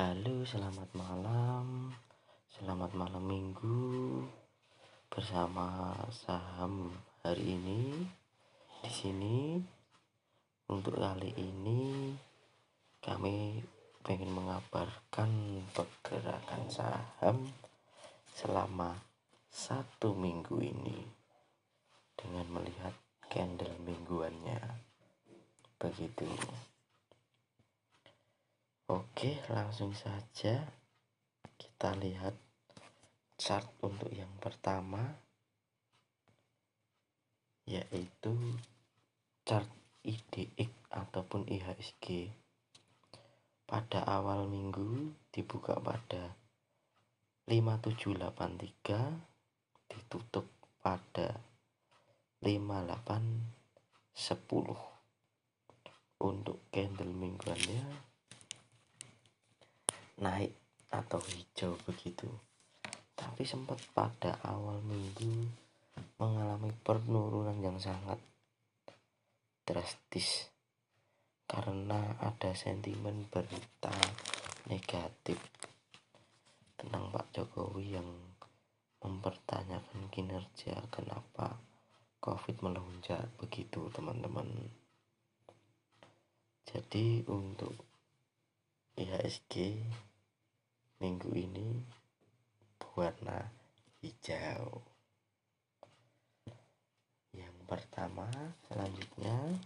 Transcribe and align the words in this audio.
Halo, 0.00 0.48
selamat 0.48 0.96
malam. 0.96 1.92
Selamat 2.48 2.96
malam 2.96 3.20
Minggu 3.20 4.24
bersama 5.12 5.92
saham 6.08 6.88
hari 7.20 7.60
ini. 7.60 8.08
Di 8.80 8.88
sini 8.88 9.60
untuk 10.72 10.96
kali 10.96 11.36
ini 11.36 12.16
kami 13.04 13.60
ingin 14.08 14.32
mengabarkan 14.32 15.60
pergerakan 15.76 16.64
saham 16.72 17.52
selama 18.32 18.96
satu 19.52 20.16
minggu 20.16 20.64
ini 20.64 21.04
dengan 22.16 22.48
melihat 22.56 22.96
candle 23.28 23.76
mingguannya. 23.84 24.64
Begitu. 25.76 26.24
Oke, 28.90 29.38
langsung 29.46 29.94
saja 29.94 30.66
kita 31.54 31.94
lihat 31.94 32.34
chart 33.38 33.70
untuk 33.86 34.10
yang 34.10 34.34
pertama 34.42 35.14
yaitu 37.70 38.34
chart 39.46 39.70
IDX 40.02 40.74
ataupun 40.90 41.46
IHSG. 41.46 42.34
Pada 43.62 44.02
awal 44.10 44.50
minggu 44.50 45.14
dibuka 45.30 45.78
pada 45.78 46.34
5783 47.46 49.86
ditutup 49.86 50.50
pada 50.82 51.38
5810 52.42 53.54
untuk 56.26 56.58
candle 56.74 57.14
mingguannya 57.14 58.09
naik 60.20 60.52
atau 60.92 61.18
hijau 61.24 61.80
begitu. 61.88 62.28
Tapi 63.16 63.42
sempat 63.48 63.80
pada 63.96 64.36
awal 64.44 64.84
minggu 64.84 65.48
mengalami 66.20 66.72
penurunan 66.84 67.56
yang 67.64 67.80
sangat 67.80 68.20
drastis 69.64 70.52
karena 71.48 72.20
ada 72.20 72.52
sentimen 72.52 73.26
berita 73.32 73.92
negatif. 74.68 75.40
Tentang 76.76 77.12
Pak 77.12 77.26
Jokowi 77.32 77.96
yang 77.96 78.08
mempertanyakan 79.00 80.12
kinerja 80.12 80.76
kenapa 80.92 81.56
COVID 82.20 82.60
melonjak 82.60 83.24
begitu 83.40 83.88
teman-teman. 83.96 84.48
Jadi 86.68 87.24
untuk 87.26 87.72
IHSG 89.00 89.80
minggu 91.00 91.32
ini 91.32 91.80
berwarna 92.76 93.48
hijau. 94.04 94.84
Yang 97.32 97.56
pertama 97.64 98.28
selanjutnya 98.68 99.56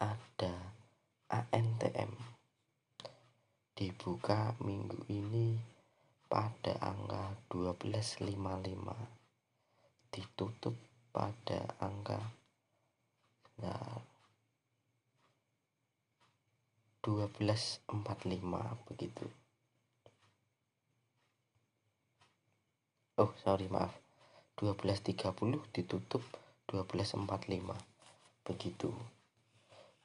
ada 0.00 0.72
ANTM 1.28 2.16
dibuka 3.76 4.56
minggu 4.64 4.96
ini 5.12 5.60
pada 6.24 6.80
angka 6.80 7.36
1255 7.52 8.32
ditutup 10.10 10.74
pada 11.12 11.68
angka 11.78 12.18
nah, 13.60 14.00
1245 17.02 18.86
begitu. 18.90 19.26
Oh 23.18 23.34
sorry 23.42 23.66
maaf. 23.66 23.90
1230 24.58 25.74
ditutup 25.74 26.22
1245 26.70 28.46
begitu. 28.46 28.90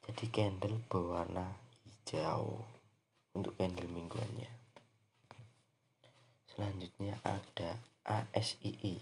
Jadi 0.03 0.25
candle 0.29 0.77
berwarna 0.85 1.47
hijau 1.85 2.61
untuk 3.33 3.57
candle 3.57 3.89
mingguannya. 3.89 4.51
Selanjutnya 6.53 7.17
ada 7.25 7.81
ASII 8.05 9.01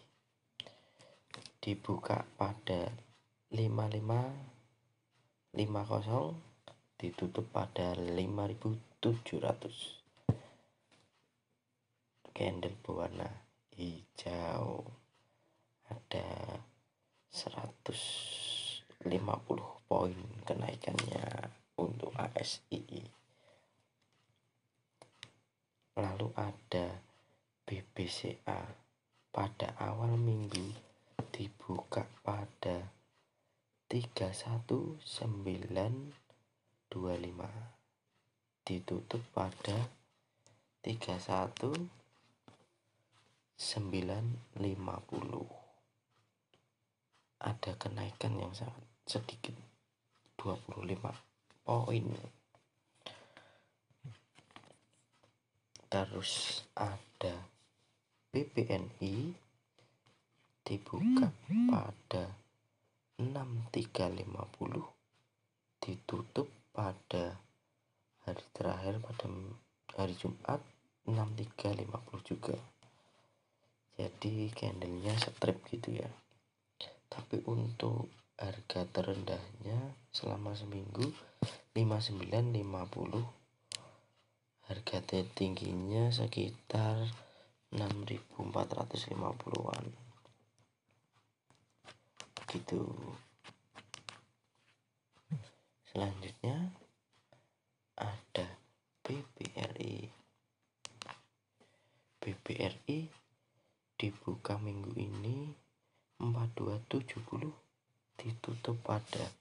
dibuka 1.61 2.25
pada 2.39 2.89
5550 3.51 6.50
ditutup 7.01 7.49
pada 7.49 7.97
5700 7.97 9.01
candle 12.37 12.77
berwarna 12.85 13.25
hijau 13.73 14.85
ada 15.89 16.61
150 17.33 19.01
poin 19.89 20.13
kenaikannya 20.45 21.25
untuk 21.81 22.13
ASI 22.13 22.85
lalu 25.97 26.29
ada 26.37 27.01
BBCA 27.65 28.61
pada 29.33 29.73
awal 29.81 30.21
minggu 30.21 30.69
dibuka 31.33 32.05
pada 32.21 32.93
319 33.89 36.20
25 36.91 38.67
ditutup 38.67 39.23
pada 39.31 39.87
31 40.83 41.87
950 43.55 45.61
ada 47.41 47.73
kenaikan 47.73 48.37
yang 48.37 48.53
sangat 48.53 48.85
sedikit 49.09 49.57
25 50.37 51.01
poin. 51.65 52.05
Terus 55.91 56.63
ada 56.77 57.35
BPNI 58.31 59.33
dibuka 60.63 61.27
pada 61.69 62.23
6350 63.17 64.85
ditutup 65.81 66.47
pada 66.71 67.35
hari 68.23 68.43
terakhir 68.55 69.03
pada 69.03 69.27
hari 69.99 70.15
Jumat 70.15 70.63
6350 71.03 71.91
juga. 72.23 72.55
Jadi 73.99 74.47
candlenya 74.55 75.19
strip 75.19 75.67
gitu 75.67 75.99
ya. 75.99 76.07
Tapi 77.11 77.43
untuk 77.45 78.07
harga 78.39 78.87
terendahnya 78.89 79.93
selama 80.09 80.57
seminggu 80.57 81.13
5950 81.77 83.41
harga 84.71 85.03
tertingginya 85.03 86.07
sekitar 86.09 87.11
6450-an 87.75 89.85
gitu 92.51 92.83
Selanjutnya 95.91 96.71
ada 97.99 98.47
BBRI. 99.03 100.07
BBRI 102.23 102.99
dibuka 103.99 104.55
minggu 104.55 104.95
ini 104.95 105.51
4270 106.15 108.23
ditutup 108.23 108.79
pada 108.87 109.35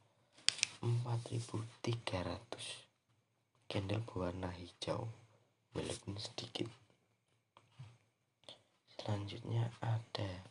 4300 0.82 3.70
candle 3.70 4.02
berwarna 4.02 4.50
hijau 4.50 5.06
walaupun 5.70 6.18
sedikit. 6.18 6.66
Selanjutnya 8.98 9.70
ada 9.78 10.50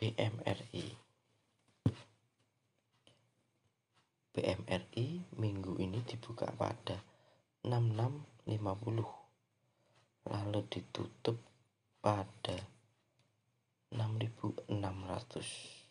BMRI 0.00 1.11
BMRI 4.32 5.36
minggu 5.36 5.76
ini 5.76 6.00
dibuka 6.02 6.48
pada 6.56 6.96
6650 7.62 10.32
lalu 10.32 10.60
ditutup 10.72 11.36
pada 12.00 12.56
6600 13.92 15.82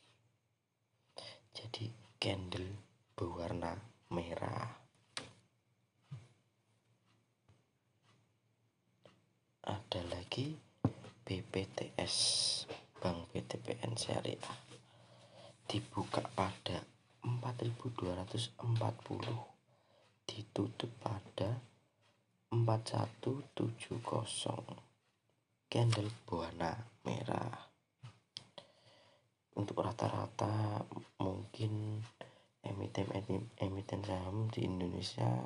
jadi 1.52 1.92
candle 2.16 2.72
berwarna 3.12 3.76
merah. 4.10 4.72
Ada 9.62 10.02
lagi 10.08 10.56
BPTS 11.28 12.16
Bank 12.98 13.36
BTPN 13.36 13.94
Syariah. 14.00 14.58
Dibuka 15.68 16.24
pada 16.34 16.82
4240 17.42 18.62
ditutup 20.30 20.94
pada 21.02 21.58
4170 22.54 23.82
candle 25.66 26.12
berwarna 26.30 26.78
merah. 27.02 27.66
Untuk 29.58 29.82
rata-rata 29.82 30.86
mungkin 31.18 31.98
emiten 32.62 33.10
emiten 33.58 34.02
saham 34.06 34.46
di 34.54 34.70
Indonesia 34.70 35.42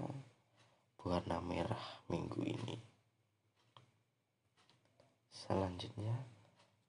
berwarna 1.00 1.40
merah 1.40 2.04
minggu 2.12 2.42
ini. 2.44 2.76
Selanjutnya 5.32 6.16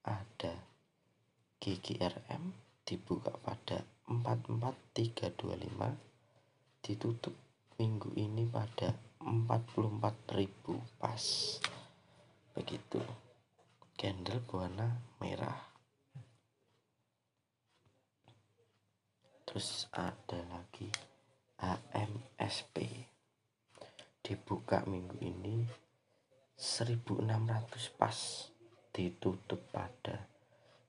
ada 0.03 0.55
GGRM 1.63 2.57
dibuka 2.87 3.35
pada 3.43 3.96
44325 4.07 5.99
ditutup 6.79 7.35
minggu 7.75 8.15
ini 8.15 8.47
pada 8.47 8.95
44.000 9.19 11.03
pas. 11.03 11.59
Begitu. 12.55 13.03
Candle 13.99 14.39
berwarna 14.47 15.03
merah. 15.19 15.59
Terus 19.43 19.91
ada 19.91 20.39
lagi 20.55 20.87
AMSP 21.59 23.11
dibuka 24.23 24.87
minggu 24.87 25.19
ini 25.19 25.67
1600 26.55 27.27
pas. 27.99 28.47
Ditutup 28.95 29.67
pada 29.75 30.31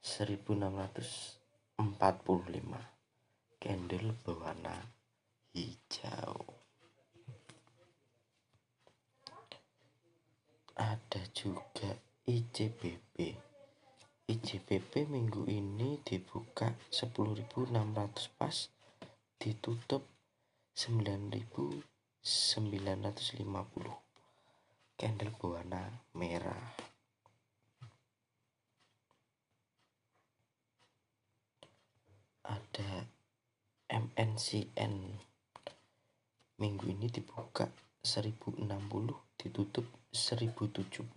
1645 0.06 2.97
candle 3.60 4.14
berwarna 4.24 4.76
hijau. 5.54 6.46
Ada 10.78 11.22
juga 11.34 11.98
ICBP 12.30 13.48
ICBP 14.28 15.08
minggu 15.08 15.48
ini 15.48 16.04
dibuka 16.04 16.76
10.600 16.92 17.72
pas 18.36 18.68
ditutup 19.40 20.04
9.950 20.76 22.20
candle 25.00 25.32
berwarna 25.40 26.04
merah. 26.12 26.76
Ada 32.44 33.08
MNCN 33.88 35.16
minggu 36.60 36.92
ini 36.92 37.08
dibuka 37.08 37.72
1060 38.04 38.68
ditutup 39.40 39.88
1070 40.12 41.08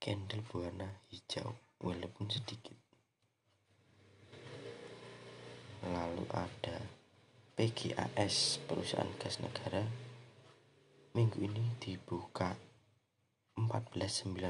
candle 0.00 0.42
berwarna 0.48 0.88
hijau 1.12 1.52
walaupun 1.84 2.32
sedikit. 2.32 2.72
Lalu 5.84 6.24
ada 6.32 6.80
PGAS 7.52 8.64
perusahaan 8.64 9.12
gas 9.20 9.36
negara. 9.44 9.84
Minggu 11.12 11.36
ini 11.44 11.76
dibuka 11.76 12.56
1490 13.60 14.40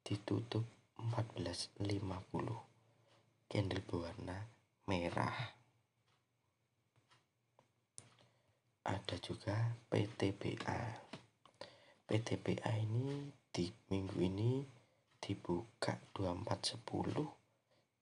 ditutup 0.00 0.64
1450 0.96 3.52
candle 3.52 3.84
berwarna 3.84 4.48
merah 4.88 5.65
ada 8.86 9.18
juga 9.18 9.74
PTBA 9.90 11.06
PTBA 12.06 12.86
ini 12.86 13.34
di 13.50 13.66
minggu 13.90 14.14
ini 14.22 14.62
dibuka 15.18 15.98
2410 16.14 17.18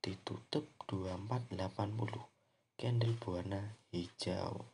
ditutup 0.05 0.69
2480 0.85 2.21
candle 2.77 3.17
berwarna 3.17 3.81
hijau. 3.97 4.69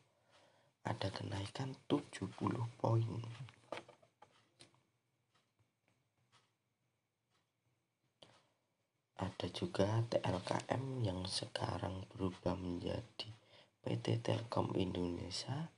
Ada 0.82 1.14
kenaikan 1.14 1.78
70 1.86 2.26
poin. 2.74 3.22
Ada 9.14 9.46
juga 9.54 10.02
TLKM 10.10 11.06
yang 11.06 11.22
sekarang 11.22 12.02
berubah 12.10 12.58
menjadi 12.58 13.30
PT 13.86 14.26
Telkom 14.26 14.74
Indonesia 14.74 15.70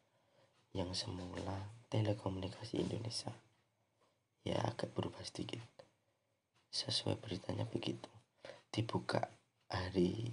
yang 0.73 0.97
semula 0.97 1.69
Telekomunikasi 1.93 2.81
Indonesia. 2.81 3.29
Ya 4.41 4.57
agak 4.65 4.97
berubah 4.97 5.21
sedikit. 5.21 5.61
Sesuai 6.73 7.21
beritanya 7.21 7.69
begitu. 7.69 8.09
Dibuka 8.73 9.29
hari 9.69 10.33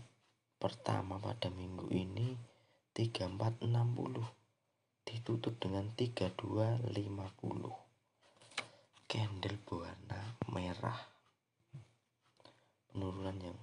pertama 0.56 1.19
pada 1.19 1.51
minggu 1.51 1.91
ini 1.91 2.39
3460 2.95 3.68
ditutup 5.03 5.59
dengan 5.59 5.91
3250 6.00 6.88
candle 9.12 9.59
berwarna 9.68 10.39
merah. 10.47 11.03
Penurunan 12.88 13.36
yang 13.44 13.59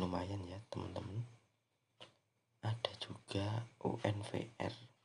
lumayan 0.00 0.40
ya 0.48 0.56
teman-teman. 0.72 1.28
Ada 2.64 2.96
juga 3.04 3.68
UNVR 3.84 4.95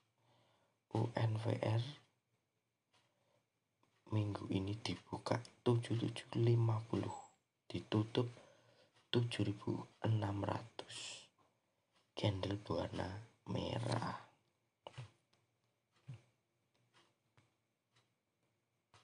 UNVR 1.41 1.81
minggu 4.13 4.45
ini 4.53 4.77
dibuka 4.77 5.41
7750 5.65 6.37
ditutup 7.65 8.29
7600 9.09 10.05
candle 12.13 12.61
berwarna 12.61 13.25
merah 13.49 14.30